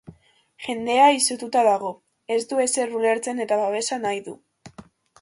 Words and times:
Jendea 0.67 1.03
izututa 1.17 1.63
dago, 1.69 1.93
ez 2.39 2.39
du 2.55 2.65
ezer 2.65 2.99
ulertzen 3.03 3.47
eta 3.49 3.63
babesa 3.65 4.05
nahi 4.09 4.27
du. 4.31 4.39